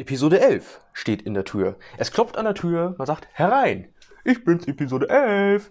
[0.00, 1.76] Episode 11 steht in der Tür.
[1.98, 3.92] Es klopft an der Tür, man sagt herein.
[4.24, 5.70] Ich bin's, Episode 11.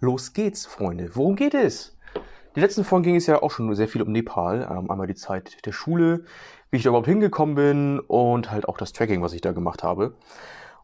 [0.00, 1.10] Los geht's, Freunde.
[1.14, 1.96] Worum geht es?
[2.56, 4.68] Die letzten Folgen ging es ja auch schon sehr viel um Nepal.
[4.68, 6.24] Ähm, einmal die Zeit der Schule,
[6.72, 9.84] wie ich da überhaupt hingekommen bin und halt auch das Tracking, was ich da gemacht
[9.84, 10.16] habe.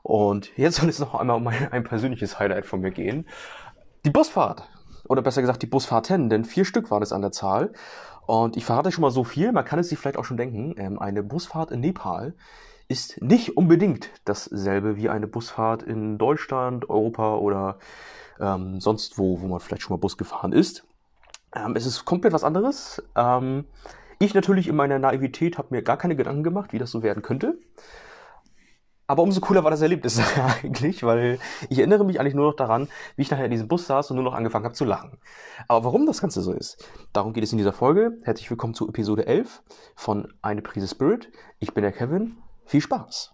[0.04, 3.26] Und jetzt soll es noch einmal um ein, persönliches Highlight von mir gehen.
[4.04, 4.62] Die Busfahrt.
[5.08, 7.72] Oder besser gesagt die Busfahrten, denn vier Stück waren es an der Zahl.
[8.26, 10.76] Und ich verrate schon mal so viel, man kann es sich vielleicht auch schon denken,
[10.78, 12.34] ähm, eine Busfahrt in Nepal
[12.88, 17.78] ist nicht unbedingt dasselbe wie eine Busfahrt in Deutschland, Europa oder
[18.40, 20.86] ähm, sonst wo, wo man vielleicht schon mal Bus gefahren ist.
[21.54, 23.02] Ähm, es ist komplett was anderes.
[23.16, 23.64] Ähm,
[24.18, 27.22] ich natürlich in meiner Naivität habe mir gar keine Gedanken gemacht, wie das so werden
[27.22, 27.58] könnte.
[29.08, 30.20] Aber umso cooler war das Erlebnis
[30.62, 33.86] eigentlich, weil ich erinnere mich eigentlich nur noch daran, wie ich nachher in diesem Bus
[33.86, 35.18] saß und nur noch angefangen habe zu lachen.
[35.68, 38.18] Aber warum das Ganze so ist, darum geht es in dieser Folge.
[38.24, 39.62] Herzlich willkommen zu Episode 11
[39.94, 41.30] von Eine Prise Spirit.
[41.60, 43.32] Ich bin der Kevin viel Spaß!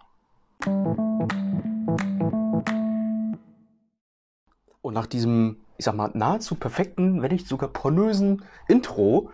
[4.83, 9.31] Und nach diesem, ich sag mal, nahezu perfekten, wenn nicht sogar pornösen Intro,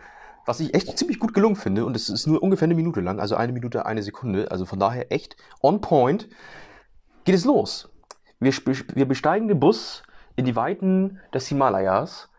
[0.46, 3.20] was ich echt ziemlich gut gelungen finde, und es ist nur ungefähr eine Minute lang,
[3.20, 6.28] also eine Minute, eine Sekunde, also von daher echt on point,
[7.24, 7.90] geht es los.
[8.40, 10.02] Wir, wir besteigen den Bus
[10.36, 12.30] in die Weiten des Himalayas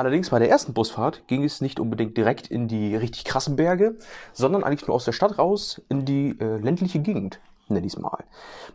[0.00, 3.98] Allerdings bei der ersten Busfahrt ging es nicht unbedingt direkt in die richtig krassen Berge,
[4.32, 8.00] sondern eigentlich nur aus der Stadt raus in die äh, ländliche Gegend, nenne ich es
[8.00, 8.24] mal.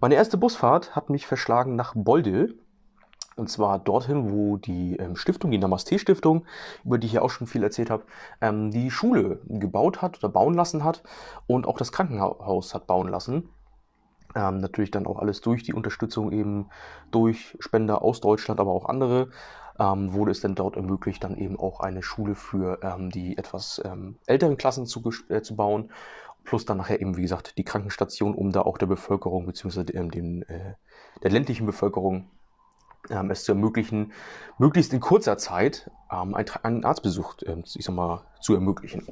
[0.02, 2.54] Meine erste Busfahrt hat mich verschlagen nach Bolde.
[3.38, 6.46] Und zwar dorthin, wo die ähm, Stiftung, die Namaste-Stiftung,
[6.84, 8.04] über die ich ja auch schon viel erzählt habe,
[8.40, 11.02] ähm, die Schule gebaut hat oder bauen lassen hat
[11.48, 13.50] und auch das Krankenhaus hat bauen lassen.
[14.36, 16.68] Ähm, natürlich dann auch alles durch die Unterstützung eben
[17.10, 19.30] durch Spender aus Deutschland, aber auch andere
[19.80, 23.82] ähm, wurde es dann dort ermöglicht, dann eben auch eine Schule für ähm, die etwas
[23.84, 25.92] ähm, älteren Klassen zu, äh, zu bauen.
[26.44, 30.44] Plus dann nachher eben, wie gesagt, die Krankenstation, um da auch der Bevölkerung beziehungsweise ähm,
[30.48, 30.74] äh,
[31.24, 32.30] der ländlichen Bevölkerung
[33.10, 34.14] ähm, es zu ermöglichen,
[34.58, 39.04] möglichst in kurzer Zeit ähm, einen, einen Arztbesuch, äh, ich sag mal, zu ermöglichen.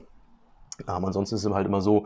[0.87, 2.05] Ähm, ansonsten ist es halt immer so,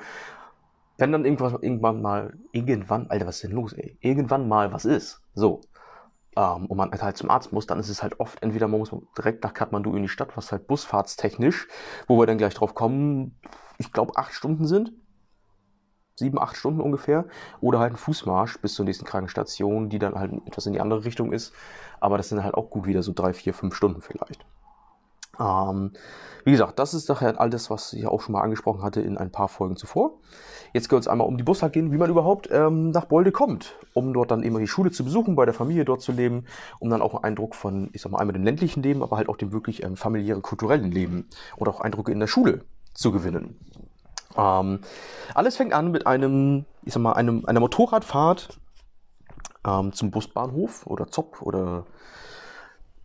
[0.97, 3.97] wenn dann irgendwas, irgendwann mal, irgendwann, Alter, was ist denn los, ey?
[4.01, 5.62] Irgendwann mal was ist, so,
[6.38, 8.96] ähm, und man halt zum Arzt muss, dann ist es halt oft, entweder man muss
[9.18, 11.68] direkt nach Kathmandu in die Stadt, was halt busfahrtstechnisch,
[12.08, 13.40] wo wir dann gleich drauf kommen,
[13.80, 14.94] ich glaube acht Stunden sind.
[16.16, 17.25] Sieben, acht Stunden ungefähr.
[17.59, 21.06] Oder halt ein Fußmarsch bis zur nächsten Krankenstation, die dann halt etwas in die andere
[21.06, 21.53] Richtung ist.
[22.00, 24.44] Aber das sind halt auch gut wieder so drei, vier, fünf Stunden vielleicht.
[25.40, 25.92] Ähm,
[26.44, 29.18] wie gesagt, das ist nachher all das, was ich auch schon mal angesprochen hatte in
[29.18, 30.20] ein paar Folgen zuvor.
[30.74, 33.75] Jetzt geht es einmal um die Busfahrt gehen, wie man überhaupt ähm, nach Bolde kommt,
[33.94, 36.46] um dort dann immer die Schule zu besuchen, bei der Familie dort zu leben,
[36.80, 39.30] um dann auch einen Eindruck von, ich sag mal, einmal dem ländlichen Leben, aber halt
[39.30, 41.28] auch dem wirklich ähm, familiären, kulturellen Leben
[41.58, 43.59] oder auch Eindrücke in der Schule zu gewinnen.
[44.36, 44.80] Ähm,
[45.34, 48.59] alles fängt an mit einem, ich sag mal, einem, einer Motorradfahrt
[49.66, 51.86] ähm, zum Busbahnhof oder Zopp oder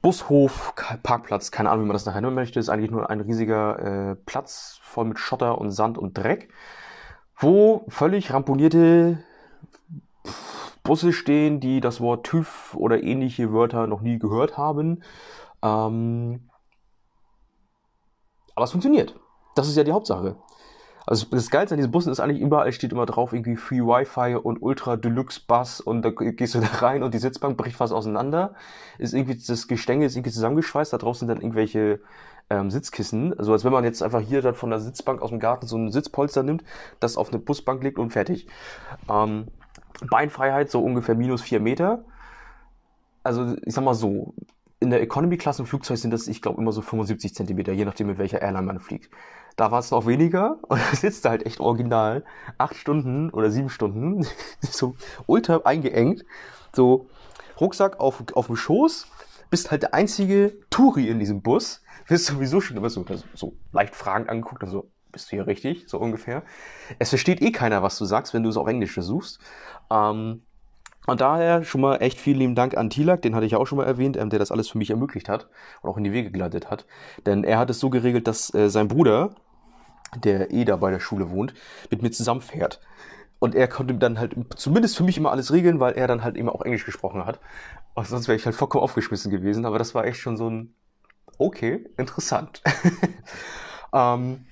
[0.03, 0.75] Bushof,
[1.05, 3.79] Parkplatz, keine Ahnung, wie man das nachher nennen möchte, ist eigentlich nur ein riesiger
[4.11, 6.53] äh, Platz voll mit Schotter und Sand und Dreck,
[7.39, 9.23] wo völlig ramponierte
[10.83, 15.05] Busse stehen, die das Wort TÜV oder ähnliche Wörter noch nie gehört haben.
[15.63, 16.51] Ähm,
[18.57, 19.19] aber es funktioniert.
[19.55, 20.37] Das ist ja die Hauptsache.
[21.07, 24.37] Also das Geilste an diesen Bussen ist eigentlich überall steht immer drauf irgendwie Free Wi-Fi
[24.37, 27.93] und Ultra Deluxe Bus und da gehst du da rein und die Sitzbank bricht fast
[27.93, 28.55] auseinander.
[28.99, 32.01] Ist irgendwie das Gestänge ist irgendwie zusammengeschweißt, da drauf sind dann irgendwelche
[32.51, 33.37] ähm, Sitzkissen.
[33.39, 35.77] Also als wenn man jetzt einfach hier dann von der Sitzbank aus dem Garten so
[35.77, 36.63] ein Sitzpolster nimmt,
[37.01, 38.47] das auf eine Busbank legt und fertig.
[39.11, 39.49] Ähm,
[40.09, 42.05] Beinfreiheit so ungefähr minus vier Meter.
[43.25, 44.35] Also ich sag mal so,
[44.81, 48.19] in der Economy-Klasse Flugzeug sind das, ich glaube, immer so 75 Zentimeter, je nachdem, mit
[48.19, 49.11] welcher Airline man fliegt.
[49.57, 52.25] Da war es noch weniger und da sitzt halt echt original
[52.59, 54.27] acht Stunden oder sieben Stunden,
[54.61, 54.97] so
[55.27, 56.25] ultra eingeengt,
[56.75, 57.09] so
[57.61, 59.07] Rucksack auf, auf dem Schoß,
[59.51, 63.05] bist halt der einzige Touri in diesem Bus, wirst sowieso schon immer so,
[63.35, 66.43] so leicht fragend angeguckt, also bist du hier richtig, so ungefähr.
[66.99, 69.41] Es versteht eh keiner, was du sagst, wenn du es auf Englisch versuchst.
[69.91, 70.43] Ähm,
[71.07, 73.67] und daher schon mal echt vielen lieben Dank an Tilak, den hatte ich ja auch
[73.67, 75.49] schon mal erwähnt, ähm, der das alles für mich ermöglicht hat
[75.81, 76.87] und auch in die Wege geleitet hat.
[77.27, 79.35] Denn er hat es so geregelt, dass äh, sein Bruder,
[80.17, 81.55] der eh da bei der Schule wohnt,
[81.91, 82.81] mit mir zusammenfährt.
[83.41, 86.37] Und er konnte dann halt zumindest für mich immer alles regeln, weil er dann halt
[86.37, 87.41] immer auch Englisch gesprochen hat.
[87.95, 89.67] Und sonst wäre ich halt vollkommen aufgeschmissen gewesen.
[89.67, 90.75] Aber das war echt schon so ein,
[91.39, 92.63] okay, interessant.
[93.93, 94.47] ähm,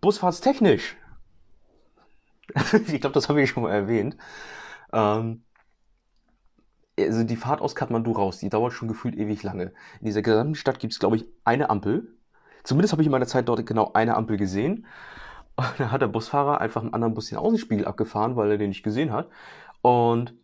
[0.00, 0.96] Busfahrtstechnisch.
[2.86, 4.16] ich glaube, das habe ich schon mal erwähnt.
[4.92, 5.44] Ähm,
[6.98, 9.72] also die Fahrt aus Kathmandu raus, die dauert schon gefühlt ewig lange.
[10.00, 12.14] In dieser gesamten Stadt gibt es, glaube ich, eine Ampel.
[12.62, 14.86] Zumindest habe ich in meiner Zeit dort genau eine Ampel gesehen.
[15.56, 18.70] Und dann hat der Busfahrer einfach einen anderen Bus den Außenspiegel abgefahren, weil er den
[18.70, 19.28] nicht gesehen hat.
[19.82, 20.34] Und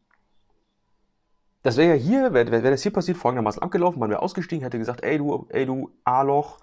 [1.63, 4.79] das wäre ja hier, wäre wär das hier passiert, folgendermaßen abgelaufen, man wäre ausgestiegen, hätte
[4.79, 6.59] gesagt, ey du, ey du A-Loch,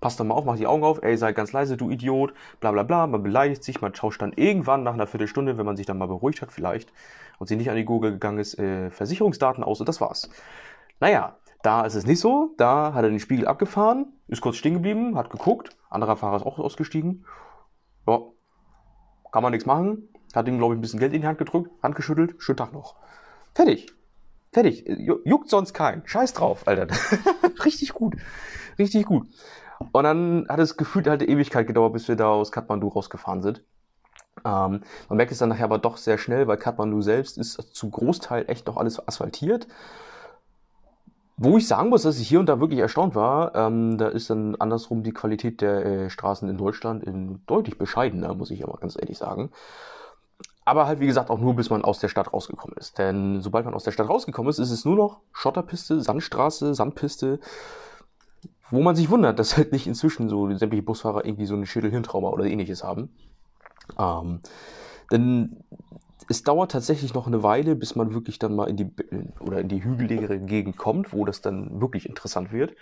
[0.00, 2.72] passt doch mal auf, mach die Augen auf, ey, sei ganz leise, du Idiot, bla
[2.72, 5.86] bla bla, man beleidigt sich, man tauscht dann irgendwann nach einer Viertelstunde, wenn man sich
[5.86, 6.92] dann mal beruhigt hat vielleicht
[7.38, 10.28] und sie nicht an die Google gegangen ist, äh, Versicherungsdaten aus und das war's.
[11.00, 14.74] Naja, da ist es nicht so, da hat er den Spiegel abgefahren, ist kurz stehen
[14.74, 17.24] geblieben, hat geguckt, anderer Fahrer ist auch ausgestiegen,
[18.06, 18.20] ja,
[19.32, 21.70] kann man nichts machen, hat ihm, glaube ich, ein bisschen Geld in die Hand gedrückt,
[21.82, 22.96] Hand geschüttelt, schönen Tag noch.
[23.54, 23.86] Fertig.
[24.52, 24.84] Fertig.
[25.24, 26.06] Juckt sonst keinen.
[26.06, 26.86] Scheiß drauf, Alter.
[27.64, 28.14] Richtig gut.
[28.78, 29.26] Richtig gut.
[29.92, 33.42] Und dann hat es gefühlt halt eine Ewigkeit gedauert, bis wir da aus Kathmandu rausgefahren
[33.42, 33.62] sind.
[34.44, 37.90] Ähm, man merkt es dann nachher aber doch sehr schnell, weil Kathmandu selbst ist zu
[37.90, 39.66] Großteil echt noch alles asphaltiert.
[41.36, 44.30] Wo ich sagen muss, dass ich hier und da wirklich erstaunt war, ähm, da ist
[44.30, 48.78] dann andersrum die Qualität der äh, Straßen in Deutschland in deutlich bescheidener, muss ich aber
[48.78, 49.50] ganz ehrlich sagen.
[50.64, 52.98] Aber halt, wie gesagt, auch nur bis man aus der Stadt rausgekommen ist.
[52.98, 57.40] Denn sobald man aus der Stadt rausgekommen ist, ist es nur noch Schotterpiste, Sandstraße, Sandpiste,
[58.74, 62.28] wo man sich wundert, dass halt nicht inzwischen so sämtliche Busfahrer irgendwie so eine Schädelhirntrauma
[62.28, 63.10] oder ähnliches haben.
[63.98, 64.40] Ähm,
[65.10, 65.64] denn
[66.28, 68.90] es dauert tatsächlich noch eine Weile, bis man wirklich dann mal in die
[69.40, 72.74] oder in die hügeligere Gegend kommt, wo das dann wirklich interessant wird.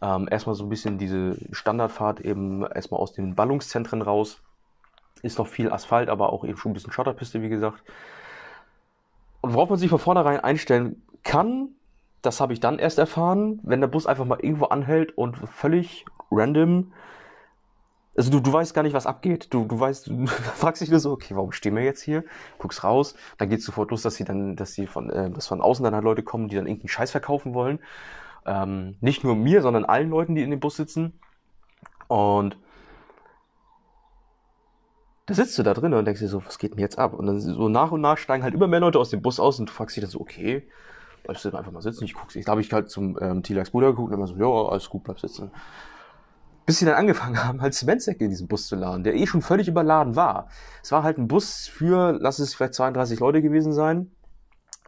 [0.00, 4.40] Ähm, erstmal so ein bisschen diese Standardfahrt eben erstmal aus den Ballungszentren raus
[5.22, 7.82] ist noch viel Asphalt, aber auch eben schon ein bisschen Schotterpiste, wie gesagt.
[9.40, 11.70] Und worauf man sich von vornherein einstellen kann,
[12.22, 16.04] das habe ich dann erst erfahren, wenn der Bus einfach mal irgendwo anhält und völlig
[16.30, 16.92] random.
[18.16, 19.52] Also du, du weißt gar nicht, was abgeht.
[19.52, 22.24] Du, du weißt, du fragst dich nur so, okay, warum stehen wir jetzt hier?
[22.58, 25.60] Guckst raus, dann geht sofort los, dass sie dann, dass sie von, äh, dass von
[25.60, 27.78] außen dann halt Leute kommen, die dann irgendeinen Scheiß verkaufen wollen.
[28.46, 31.20] Ähm, nicht nur mir, sondern allen Leuten, die in dem Bus sitzen.
[32.08, 32.56] Und
[35.26, 37.12] da sitzt du da drin und denkst dir so, was geht denn jetzt ab?
[37.12, 39.58] Und dann so nach und nach steigen halt immer mehr Leute aus dem Bus aus
[39.58, 40.68] und du fragst dich dann so, okay,
[41.26, 42.04] bleibst du einfach mal sitzen?
[42.04, 42.34] Ich guck's.
[42.34, 45.04] Da habe ich halt zum ähm, Tilax Bruder geguckt und immer so, ja, alles gut,
[45.04, 45.50] bleib sitzen.
[46.64, 49.42] Bis sie dann angefangen haben, halt Zementsäcke in diesen Bus zu laden, der eh schon
[49.42, 50.48] völlig überladen war.
[50.82, 54.10] Es war halt ein Bus für, lass es vielleicht 32 Leute gewesen sein,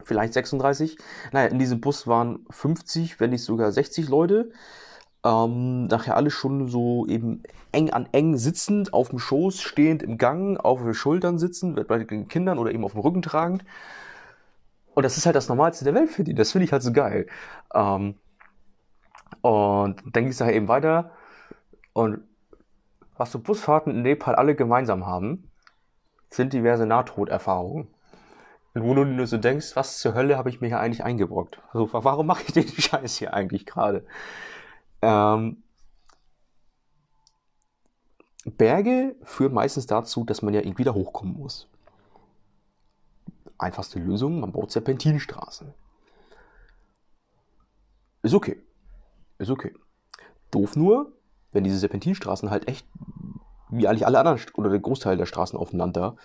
[0.03, 0.97] vielleicht 36.
[1.31, 4.51] Naja, in diesem Bus waren 50, wenn nicht sogar 60 Leute.
[5.23, 7.43] Ähm, nachher alle schon so eben
[7.73, 12.03] eng an eng sitzend, auf dem Schoß, stehend im Gang, auf den Schultern sitzend, bei
[12.03, 13.63] den Kindern oder eben auf dem Rücken tragend.
[14.99, 16.35] Und das ist halt das Normalste der Welt für die.
[16.35, 17.25] Das finde ich halt so geil.
[17.73, 18.15] Ähm,
[19.39, 21.11] und dann ging es daher eben weiter.
[21.93, 22.19] Und
[23.15, 25.49] was so Busfahrten in Nepal alle gemeinsam haben,
[26.29, 27.87] sind diverse Nahtoderfahrungen.
[28.73, 31.61] Wo du nur so denkst, was zur Hölle habe ich mir hier eigentlich eingebrockt?
[31.71, 34.05] Also, warum mache ich den Scheiß hier eigentlich gerade?
[35.01, 35.63] Ähm,
[38.43, 41.69] Berge führen meistens dazu, dass man ja irgendwie da hochkommen muss.
[43.59, 45.73] Einfachste Lösung, man baut Serpentinstraßen.
[48.23, 48.61] Ist okay.
[49.37, 49.73] Ist okay.
[50.51, 51.13] Doof nur,
[51.51, 52.87] wenn diese Serpentinstraßen halt echt,
[53.69, 56.15] wie eigentlich alle anderen, oder der Großteil der Straßen auf dem Land da,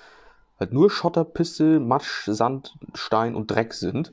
[0.58, 4.12] halt nur Schotterpiste, Matsch, Sand, Stein und Dreck sind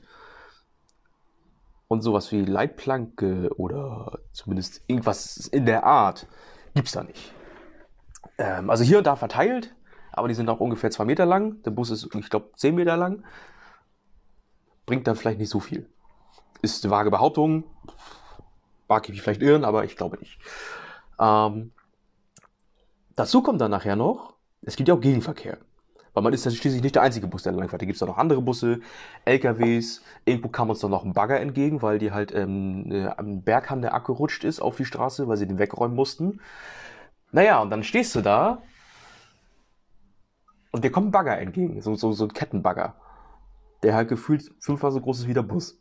[1.88, 6.26] und sowas wie Leitplanke oder zumindest irgendwas in der Art
[6.74, 7.32] gibt es da nicht.
[8.38, 9.74] Ähm, also hier und da verteilt,
[10.12, 11.62] aber die sind auch ungefähr zwei Meter lang.
[11.62, 13.24] Der Bus ist, ich glaube, zehn Meter lang.
[14.86, 15.88] Bringt dann vielleicht nicht so viel.
[16.60, 17.64] Ist eine vage Behauptung.
[18.88, 20.38] Mag ich mich vielleicht irren, aber ich glaube nicht.
[21.18, 21.72] Ähm,
[23.16, 25.58] dazu kommt dann nachher noch, es gibt ja auch Gegenverkehr.
[26.14, 27.80] Weil man ist ja schließlich nicht der einzige Bus, der langfährt.
[27.80, 28.80] Da gibt es noch andere Busse,
[29.24, 30.02] LKWs.
[30.26, 33.80] Irgendwo kam uns dann noch ein Bagger entgegen, weil die halt ähm, äh, am Berghang
[33.80, 36.40] der abgerutscht ist auf die Straße, weil sie den wegräumen mussten.
[37.30, 38.62] Naja, und dann stehst du da
[40.72, 42.96] und dir kommt ein Bagger entgegen, so, so, so ein Kettenbagger,
[43.82, 45.78] der halt gefühlt fünfmal so groß ist wie der Bus.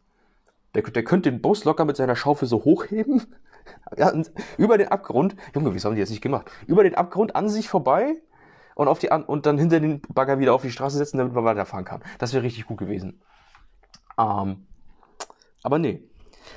[0.76, 3.26] Der, der könnte den Bus locker mit seiner Schaufel so hochheben,
[3.98, 4.14] ja,
[4.58, 6.52] über den Abgrund, Junge, wie haben die jetzt nicht gemacht?
[6.68, 8.22] Über den Abgrund an sich vorbei
[8.76, 11.46] und, auf die, und dann hinter den Bagger wieder auf die Straße setzen, damit man
[11.46, 12.04] weiterfahren kann.
[12.20, 13.22] Das wäre richtig gut gewesen.
[14.18, 14.68] Ähm,
[15.64, 16.04] aber nee.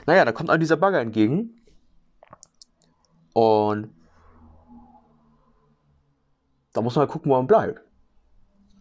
[0.07, 1.61] Naja, da kommt all dieser Bagger entgegen.
[3.33, 3.95] Und
[6.73, 7.81] da muss man halt gucken, wo man bleibt.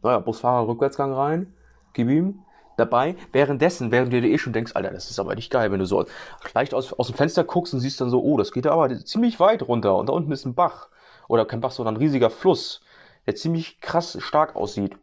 [0.04, 1.54] Naja, Busfahrer Rückwärtsgang rein,
[1.94, 2.40] gib ihm
[2.78, 3.16] dabei.
[3.32, 5.86] Währenddessen, während du dir eh schon denkst, Alter, das ist aber nicht geil, wenn du
[5.86, 6.06] so
[6.54, 9.40] leicht aus, aus dem Fenster guckst und siehst dann so, oh, das geht aber ziemlich
[9.40, 10.90] weit runter und da unten ist ein Bach.
[11.28, 12.82] Oder kein Bach, sondern ein riesiger Fluss
[13.26, 14.98] der ziemlich krass stark aussieht.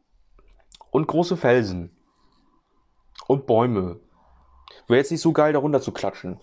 [0.91, 1.91] Und große Felsen.
[3.27, 4.01] Und Bäume.
[4.89, 6.39] Wäre jetzt nicht so geil, darunter zu klatschen.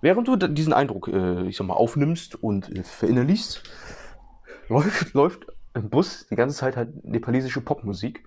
[0.00, 3.62] Während du diesen Eindruck, äh, ich sag mal, aufnimmst und äh, verinnerlichst,
[4.68, 5.46] läuft, läuft
[5.78, 8.24] im Bus die ganze Zeit halt nepalesische Popmusik.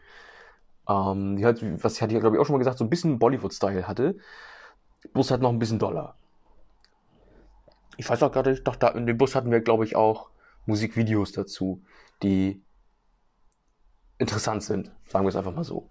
[0.90, 3.20] Ähm, die halt, was ich hatte glaube ich, auch schon mal gesagt, so ein bisschen
[3.20, 4.18] Bollywood-Style hatte.
[5.14, 6.16] Bus halt noch ein bisschen doller.
[7.98, 10.30] Ich weiß auch gerade, doch, da in dem Bus hatten wir, glaube ich, auch
[10.66, 11.84] Musikvideos dazu,
[12.24, 12.64] die
[14.18, 14.92] interessant sind.
[15.08, 15.90] Sagen wir es einfach mal so.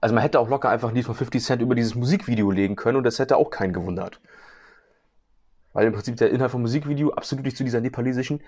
[0.00, 2.98] Also man hätte auch locker einfach nie von 50 Cent über dieses Musikvideo legen können
[2.98, 4.20] und das hätte auch keinen gewundert.
[5.72, 8.42] Weil im Prinzip der Inhalt vom Musikvideo absolut nicht zu dieser nepalesischen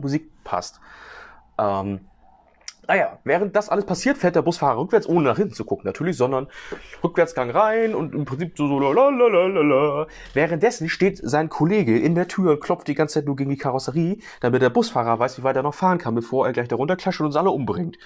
[0.00, 0.80] Musik passt.
[1.58, 2.00] Ähm,
[2.86, 6.16] naja, während das alles passiert, fährt der Busfahrer rückwärts, ohne nach hinten zu gucken, natürlich,
[6.16, 6.48] sondern
[7.02, 10.06] Rückwärtsgang rein und im Prinzip so, so lalalala.
[10.34, 13.56] Währenddessen steht sein Kollege in der Tür und klopft die ganze Zeit nur gegen die
[13.56, 16.76] Karosserie, damit der Busfahrer weiß, wie weit er noch fahren kann, bevor er gleich da
[16.76, 17.96] runterklatscht und uns alle umbringt.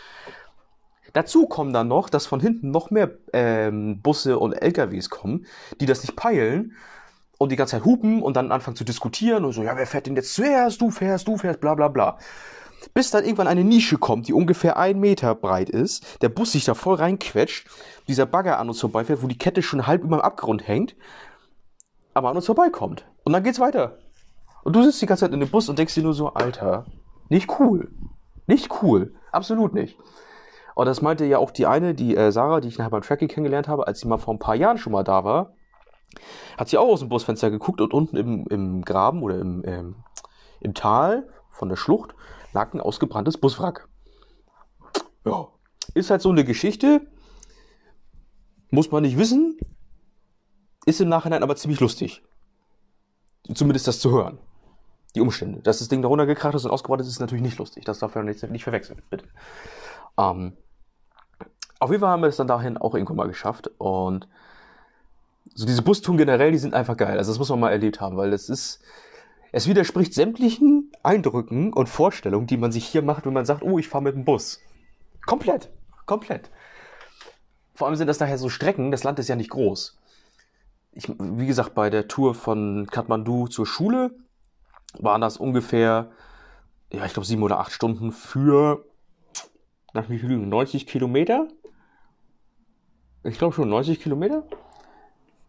[1.12, 5.46] Dazu kommen dann noch, dass von hinten noch mehr ähm, Busse und LKWs kommen,
[5.80, 6.76] die das nicht peilen
[7.38, 10.06] und die ganze Zeit hupen und dann anfangen zu diskutieren und so, ja, wer fährt
[10.06, 10.80] denn jetzt zuerst?
[10.80, 12.18] Du fährst, du fährst, bla bla bla.
[12.94, 16.64] Bis dann irgendwann eine Nische kommt, die ungefähr ein Meter breit ist, der Bus sich
[16.64, 17.68] da voll reinquetscht,
[18.06, 20.96] dieser Bagger an uns vorbeifährt, wo die Kette schon halb über dem Abgrund hängt,
[22.14, 23.04] aber an uns vorbeikommt.
[23.24, 23.98] Und dann geht's weiter.
[24.64, 26.86] Und du sitzt die ganze Zeit in dem Bus und denkst dir nur so, Alter,
[27.28, 27.90] nicht cool.
[28.46, 29.14] Nicht cool.
[29.30, 29.98] Absolut nicht.
[30.74, 33.28] Und das meinte ja auch die eine, die äh, Sarah, die ich nachher beim Tracking
[33.28, 35.54] kennengelernt habe, als sie mal vor ein paar Jahren schon mal da war,
[36.56, 39.96] hat sie auch aus dem Busfenster geguckt und unten im, im Graben oder im, ähm,
[40.60, 42.14] im Tal von der Schlucht
[42.52, 43.88] lag ein ausgebranntes Buswrack.
[45.24, 45.48] Ja,
[45.94, 47.06] ist halt so eine Geschichte.
[48.70, 49.58] Muss man nicht wissen.
[50.86, 52.22] Ist im Nachhinein aber ziemlich lustig.
[53.54, 54.38] Zumindest das zu hören.
[55.14, 55.60] Die Umstände.
[55.62, 57.84] Dass das Ding da runtergekracht ist und ausgebrannt ist, ist natürlich nicht lustig.
[57.84, 59.26] Das darf man nicht, nicht verwechseln, bitte.
[60.18, 60.56] Ähm,
[61.80, 63.70] auf jeden Fall haben wir es dann dahin auch irgendwann mal geschafft.
[63.78, 64.28] Und
[65.58, 67.18] so diese Bustouren generell, die sind einfach geil.
[67.18, 68.80] Also das muss man mal erlebt haben, weil das ist,
[69.50, 73.76] es widerspricht sämtlichen Eindrücken und Vorstellungen, die man sich hier macht, wenn man sagt, oh,
[73.76, 74.60] ich fahre mit dem Bus.
[75.26, 75.68] Komplett.
[76.06, 76.52] Komplett.
[77.74, 79.98] Vor allem sind das daher so Strecken, das Land ist ja nicht groß.
[80.92, 84.12] Ich, wie gesagt, bei der Tour von Kathmandu zur Schule
[84.96, 86.12] waren das ungefähr,
[86.92, 88.84] ja, ich glaube, sieben oder acht Stunden für,
[89.92, 91.48] nach wie viel, 90 Kilometer?
[93.24, 94.44] Ich glaube schon 90 Kilometer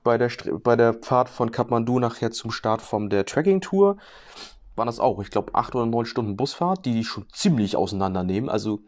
[0.04, 0.30] bei der,
[0.64, 3.98] bei der Fahrt von Kathmandu nachher zum Start von der Tracking-Tour
[4.76, 8.50] waren das auch, ich glaube, acht oder neun Stunden Busfahrt, die die schon ziemlich auseinandernehmen.
[8.50, 8.80] Also,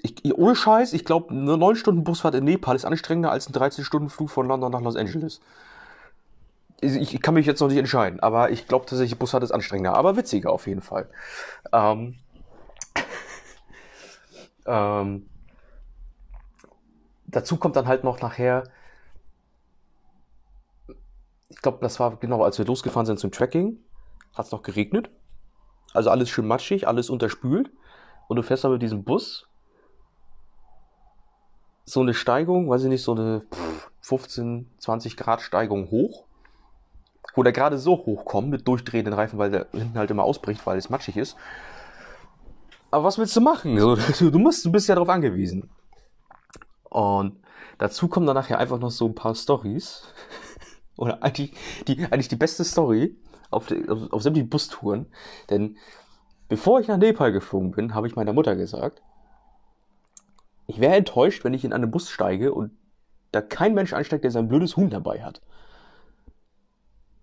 [0.00, 3.52] ich, ohne Scheiß, ich glaube, eine neun Stunden Busfahrt in Nepal ist anstrengender als ein
[3.52, 5.40] 13 Stunden Flug von London nach Los Angeles.
[6.80, 9.96] Ich, ich kann mich jetzt noch nicht entscheiden, aber ich glaube tatsächlich, Busfahrt ist anstrengender,
[9.96, 11.08] aber witziger auf jeden Fall.
[11.72, 12.14] Ähm,
[14.66, 15.28] ähm,
[17.26, 18.64] dazu kommt dann halt noch nachher,
[21.58, 23.80] ich glaube, das war genau, als wir losgefahren sind zum Tracking,
[24.32, 25.10] hat es noch geregnet.
[25.92, 27.72] Also alles schön matschig, alles unterspült.
[28.28, 29.48] Und du fährst aber mit diesem Bus
[31.84, 33.42] so eine Steigung, weiß ich nicht, so eine
[34.02, 36.26] 15, 20 Grad Steigung hoch.
[37.34, 40.78] Wo der gerade so hochkommt mit durchdrehenden Reifen, weil der hinten halt immer ausbricht, weil
[40.78, 41.36] es matschig ist.
[42.92, 43.76] Aber was willst du machen?
[43.80, 43.96] So,
[44.30, 45.68] du, musst, du bist ja darauf angewiesen.
[46.84, 47.42] Und
[47.78, 50.04] dazu kommen dann nachher einfach noch so ein paar Stories.
[50.98, 51.52] Oder eigentlich
[51.86, 53.16] die, eigentlich die beste Story
[53.50, 55.06] auf, auf, auf sämtlichen Bustouren.
[55.48, 55.78] Denn
[56.48, 59.02] bevor ich nach Nepal geflogen bin, habe ich meiner Mutter gesagt,
[60.66, 62.72] ich wäre enttäuscht, wenn ich in einen Bus steige und
[63.32, 65.40] da kein Mensch einsteigt, der sein blödes Huhn dabei hat.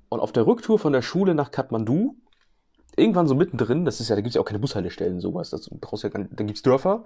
[0.09, 2.15] Und auf der Rücktour von der Schule nach Kathmandu,
[2.95, 5.69] irgendwann so mittendrin, das ist ja, da gibt es ja auch keine Bushaltestellen, sowas, das
[5.69, 7.03] brauchst ja da gibt es Dörfer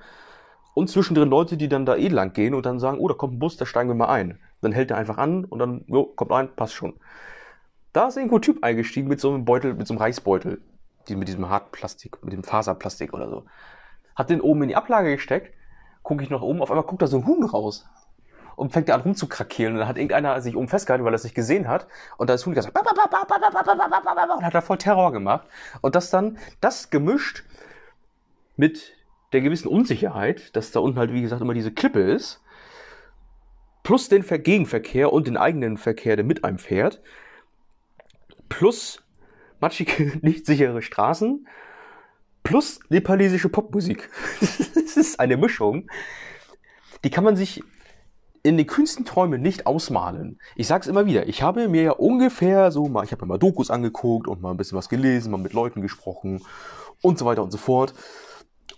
[0.79, 3.33] und zwischendrin Leute, die dann da eh lang gehen und dann sagen, oh, da kommt
[3.33, 4.39] ein Bus, da steigen wir mal ein.
[4.62, 6.93] Dann hält er einfach an und dann, jo, kommt ein, passt schon.
[7.91, 10.62] Da ist irgendwo ein Typ eingestiegen mit so einem Beutel, mit so einem Reisbeutel.
[11.07, 13.45] Die, mit diesem Hartplastik, mit dem Faserplastik oder so.
[14.15, 15.53] Hat den oben in die Ablage gesteckt,
[16.03, 17.86] gucke ich noch oben, auf einmal guckt da so ein Huhn raus.
[18.55, 19.74] Und fängt da an rumzukrakeelen.
[19.74, 21.88] Und dann hat irgendeiner sich oben festgehalten, weil er es nicht gesehen hat.
[22.17, 22.77] Und da ist Huhn gesagt,
[24.38, 25.48] und hat da voll Terror gemacht.
[25.81, 27.43] Und das dann, das gemischt
[28.55, 28.99] mit
[29.33, 32.41] der gewissen Unsicherheit, dass da unten halt, wie gesagt, immer diese Klippe ist,
[33.83, 37.01] plus den Gegenverkehr und den eigenen Verkehr, der mit einem fährt,
[38.50, 39.03] plus
[39.59, 41.48] matschige, nicht sichere Straßen,
[42.43, 44.09] plus nepalesische Popmusik.
[44.39, 45.89] das ist eine Mischung,
[47.03, 47.63] die kann man sich
[48.41, 50.39] in den kühnsten Träumen nicht ausmalen.
[50.55, 53.38] Ich sag's immer wieder, ich habe mir ja ungefähr so mal, ich habe mir mal
[53.38, 56.41] Dokus angeguckt und mal ein bisschen was gelesen, mal mit Leuten gesprochen
[57.01, 57.93] und so weiter und so fort,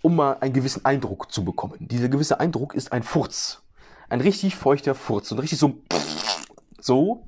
[0.02, 1.76] um mal einen gewissen Eindruck zu bekommen.
[1.80, 3.62] Dieser gewisse Eindruck ist ein Furz
[4.12, 5.78] ein richtig feuchter Furz und richtig so,
[6.78, 7.26] so.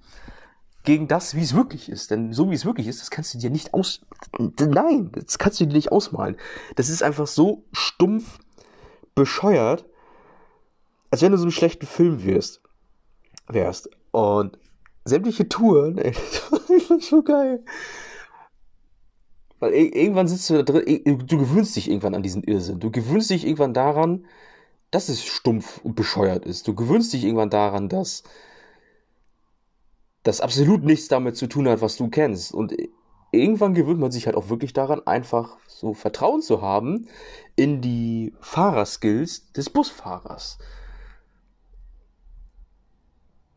[0.83, 2.11] gegen das, wie es wirklich ist.
[2.11, 4.03] Denn so wie es wirklich ist, das kannst du dir nicht aus.
[4.39, 6.37] Nein, das kannst du dir nicht ausmalen.
[6.77, 8.39] Das ist einfach so stumpf
[9.15, 9.87] bescheuert,
[11.11, 12.61] als wenn du so einen schlechten Film wirst.
[13.49, 13.89] Wärst.
[14.11, 14.59] Und
[15.07, 16.13] sämtliche Touren, ey,
[16.69, 17.65] das war so geil.
[19.61, 22.81] Weil irgendwann sitzt du da drin, du gewöhnst dich irgendwann an diesen Irrsinn.
[22.81, 24.27] Du gewöhnst dich irgendwann daran,
[24.91, 26.69] dass es stumpf und bescheuert ist.
[26.69, 28.23] Du gewöhnst dich irgendwann daran, dass
[30.23, 32.53] das absolut nichts damit zu tun hat, was du kennst.
[32.53, 32.75] Und
[33.31, 37.09] irgendwann gewöhnt man sich halt auch wirklich daran, einfach so Vertrauen zu haben
[37.57, 40.59] in die Fahrerskills des Busfahrers.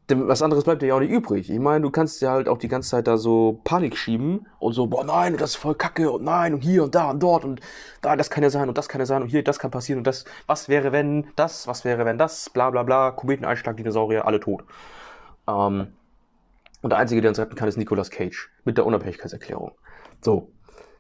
[0.10, 1.50] Was anderes bleibt dir ja auch nicht übrig.
[1.50, 4.72] Ich meine, du kannst ja halt auch die ganze Zeit da so Panik schieben und
[4.72, 7.44] so, boah, nein, das ist voll kacke und nein und hier und da und dort
[7.44, 7.60] und
[8.02, 9.98] da, das kann ja sein und das kann ja sein und hier, das kann passieren
[9.98, 14.26] und das, was wäre wenn das, was wäre wenn das, bla bla bla, Kometeneinschlag, Dinosaurier,
[14.26, 14.64] alle tot.
[15.46, 15.88] Ähm,
[16.82, 19.74] und der Einzige, der uns retten kann, ist Nicolas Cage mit der Unabhängigkeitserklärung.
[20.22, 20.54] So,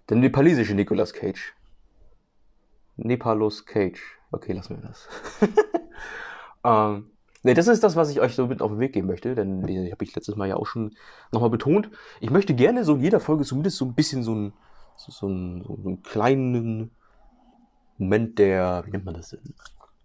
[0.09, 1.53] der nepalesische Nicolas Cage.
[2.97, 4.01] Nepalus Cage.
[4.31, 5.07] Okay, lassen wir das.
[6.65, 7.11] ähm,
[7.47, 9.65] Ne, das ist das, was ich euch so mit auf den Weg geben möchte, denn
[9.65, 10.93] ich habe ich letztes Mal ja auch schon
[11.31, 11.89] nochmal betont.
[12.19, 14.53] Ich möchte gerne so in jeder Folge zumindest so ein bisschen so, ein,
[14.97, 16.91] so, so, einen, so einen kleinen
[17.97, 19.39] Moment der, wie nennt man das denn?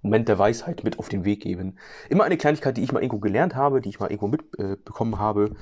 [0.03, 1.79] Moment der Weisheit mit auf den Weg geben.
[2.09, 5.17] Immer eine Kleinigkeit, die ich mal irgendwo gelernt habe, die ich mal irgendwo mitbekommen äh,
[5.17, 5.57] habe,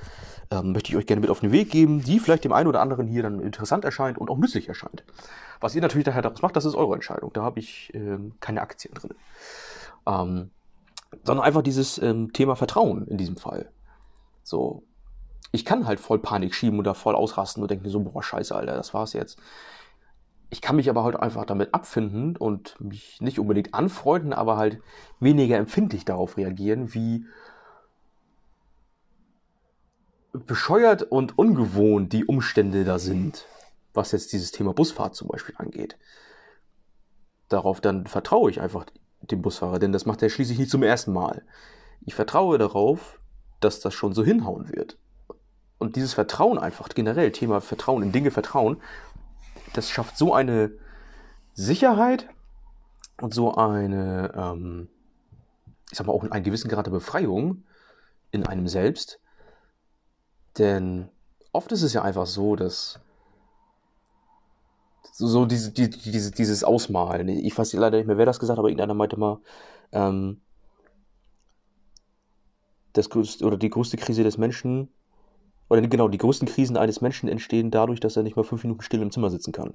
[0.51, 2.81] ähm, möchte ich euch gerne mit auf den Weg geben, die vielleicht dem einen oder
[2.81, 5.03] anderen hier dann interessant erscheint und auch nützlich erscheint.
[5.59, 7.33] Was ihr natürlich daher daraus macht, das ist eure Entscheidung.
[7.33, 9.15] Da habe ich ähm, keine Aktien drin.
[10.05, 10.51] Ähm,
[11.23, 13.69] sondern einfach dieses ähm, Thema Vertrauen in diesem Fall.
[14.43, 14.83] So,
[15.51, 18.75] ich kann halt voll Panik schieben oder voll ausrasten und denken so, boah, scheiße, Alter,
[18.75, 19.39] das war's jetzt.
[20.49, 24.81] Ich kann mich aber halt einfach damit abfinden und mich nicht unbedingt anfreunden, aber halt
[25.19, 27.25] weniger empfindlich darauf reagieren, wie
[30.33, 33.45] bescheuert und ungewohnt die Umstände da sind,
[33.93, 35.97] was jetzt dieses Thema Busfahrt zum Beispiel angeht.
[37.49, 38.85] Darauf dann vertraue ich einfach
[39.21, 41.43] dem Busfahrer, denn das macht er schließlich nicht zum ersten Mal.
[42.05, 43.19] Ich vertraue darauf,
[43.59, 44.97] dass das schon so hinhauen wird.
[45.77, 48.81] Und dieses Vertrauen einfach, generell, Thema Vertrauen, in Dinge vertrauen,
[49.73, 50.71] das schafft so eine
[51.53, 52.27] Sicherheit
[53.19, 54.89] und so eine, ähm,
[55.91, 57.63] ich sag mal, auch einen gewissen Grad der Befreiung
[58.31, 59.19] in einem selbst.
[60.57, 61.09] Denn
[61.51, 62.99] oft ist es ja einfach so, dass
[65.27, 67.29] so diese, die, diese, dieses Ausmalen.
[67.29, 69.39] Ich weiß leider nicht mehr, wer das gesagt hat, aber irgendeiner meinte mal,
[69.91, 70.41] ähm,
[72.93, 74.89] das größte, oder die größte Krise des Menschen,
[75.69, 78.81] oder genau, die größten Krisen eines Menschen entstehen dadurch, dass er nicht mal fünf Minuten
[78.81, 79.73] still im Zimmer sitzen kann.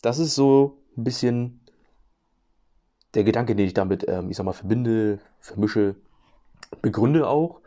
[0.00, 1.60] Das ist so ein bisschen
[3.14, 5.96] der Gedanke, den ich damit, ähm, ich sag mal, verbinde, vermische,
[6.80, 7.60] begründe auch.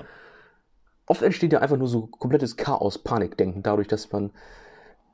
[1.05, 4.31] Oft entsteht ja einfach nur so komplettes Chaos, Panikdenken, dadurch, dass man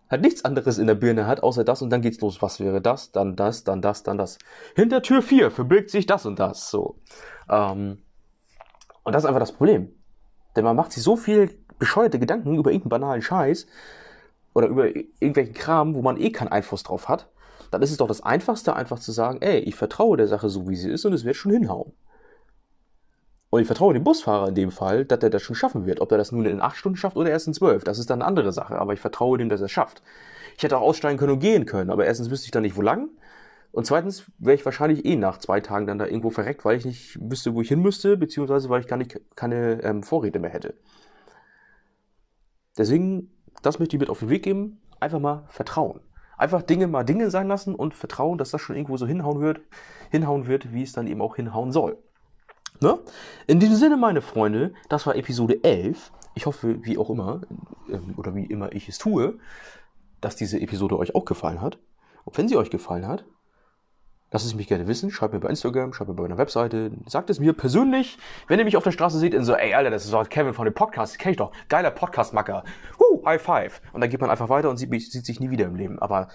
[0.09, 2.41] halt nichts anderes in der Birne hat, außer das und dann geht's los.
[2.41, 3.11] Was wäre das?
[3.11, 4.37] Dann das, dann das, dann das.
[4.75, 6.69] Hinter Tür 4 verbirgt sich das und das.
[6.69, 6.95] So.
[7.49, 7.99] Ähm,
[9.03, 9.89] und das ist einfach das Problem.
[10.55, 13.67] Denn man macht sich so viel bescheuerte Gedanken über irgendeinen banalen Scheiß
[14.53, 17.29] oder über irgendwelchen Kram, wo man eh keinen Einfluss drauf hat.
[17.71, 20.67] Dann ist es doch das Einfachste, einfach zu sagen, ey, ich vertraue der Sache so,
[20.67, 21.93] wie sie ist und es wird schon hinhauen.
[23.49, 26.01] Und ich vertraue dem Busfahrer in dem Fall, dass er das schon schaffen wird.
[26.01, 28.21] Ob er das nun in acht Stunden schafft oder erst in zwölf, das ist dann
[28.21, 28.77] eine andere Sache.
[28.77, 30.03] Aber ich vertraue dem, dass er es schafft.
[30.55, 32.81] Ich hätte auch aussteigen können und gehen können, aber erstens wüsste ich dann nicht, wo
[32.81, 33.09] lang.
[33.71, 36.85] Und zweitens wäre ich wahrscheinlich eh nach zwei Tagen dann da irgendwo verreckt, weil ich
[36.85, 40.49] nicht wüsste, wo ich hin müsste, beziehungsweise weil ich gar nicht keine ähm, Vorräte mehr
[40.51, 40.75] hätte.
[42.77, 43.31] Deswegen,
[43.61, 44.81] das möchte ich mit auf den Weg geben.
[44.99, 46.01] Einfach mal vertrauen.
[46.37, 49.61] Einfach Dinge mal Dinge sein lassen und vertrauen, dass das schon irgendwo so hinhauen wird,
[50.09, 51.97] hinhauen wird, wie es dann eben auch hinhauen soll.
[52.81, 52.99] Ne?
[53.47, 56.11] In diesem Sinne, meine Freunde, das war Episode 11.
[56.35, 57.41] Ich hoffe, wie auch immer,
[57.89, 59.37] ähm, oder wie immer ich es tue,
[60.21, 61.77] dass diese Episode euch auch gefallen hat.
[62.25, 63.25] Und wenn sie euch gefallen hat,
[64.31, 65.11] lasst es mich gerne wissen.
[65.11, 66.91] Schreibt mir bei Instagram, schreibt mir bei meiner Webseite.
[67.07, 69.89] Sagt es mir persönlich, wenn ihr mich auf der Straße seht, in so, ey, Alter,
[69.89, 71.51] das ist doch Kevin von dem Podcast, kenn ich doch.
[71.67, 72.63] Geiler Podcast-Macker.
[72.99, 73.81] Huh, High Five.
[73.93, 75.99] Und dann geht man einfach weiter und sieht, sieht sich nie wieder im Leben.
[75.99, 76.29] Aber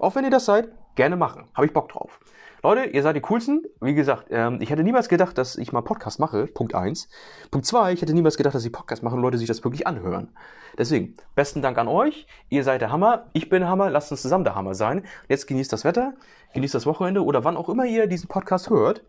[0.00, 1.48] auch wenn ihr das seid, gerne machen.
[1.54, 2.20] Habe ich Bock drauf.
[2.62, 3.62] Leute, ihr seid die coolsten.
[3.80, 6.46] Wie gesagt, ähm, ich hätte niemals gedacht, dass ich mal Podcast mache.
[6.46, 7.08] Punkt eins.
[7.50, 9.86] Punkt zwei, ich hätte niemals gedacht, dass ich Podcast mache und Leute sich das wirklich
[9.86, 10.36] anhören.
[10.76, 12.26] Deswegen, besten Dank an euch.
[12.50, 13.28] Ihr seid der Hammer.
[13.32, 13.88] Ich bin der Hammer.
[13.88, 15.06] Lasst uns zusammen der Hammer sein.
[15.28, 16.12] Jetzt genießt das Wetter,
[16.52, 19.04] genießt das Wochenende oder wann auch immer ihr diesen Podcast hört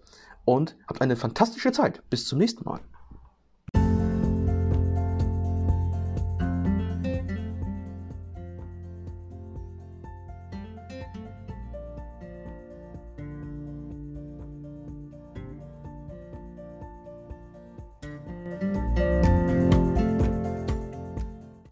[0.45, 2.01] und habt eine fantastische Zeit.
[2.10, 2.80] Bis zum nächsten Mal.